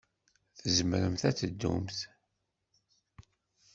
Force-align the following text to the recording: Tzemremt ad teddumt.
Tzemremt 0.57 1.23
ad 1.29 1.35
teddumt. 1.37 1.97